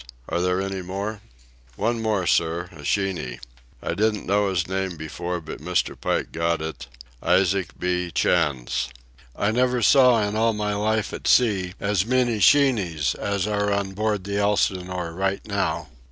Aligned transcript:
"Are 0.29 0.41
there 0.41 0.59
any 0.59 0.81
more?" 0.81 1.21
"One 1.75 2.01
more, 2.01 2.25
sir, 2.25 2.69
a 2.71 2.83
sheeny. 2.83 3.39
I 3.83 3.93
didn't 3.93 4.25
know 4.25 4.49
his 4.49 4.67
name 4.67 4.97
before, 4.97 5.39
but 5.39 5.59
Mr. 5.61 5.95
Pike 5.95 6.31
got 6.31 6.59
it—Isaac 6.59 7.79
B. 7.79 8.09
Chantz. 8.09 8.89
I 9.35 9.51
never 9.51 9.83
saw 9.83 10.23
in 10.27 10.35
all 10.35 10.53
my 10.53 10.73
life 10.73 11.13
at 11.13 11.27
sea 11.27 11.75
as 11.79 12.03
many 12.03 12.39
sheenies 12.39 13.13
as 13.13 13.45
are 13.45 13.71
on 13.71 13.91
board 13.93 14.23
the 14.23 14.39
Elsinore 14.39 15.11
right 15.13 15.47
now. 15.47 15.89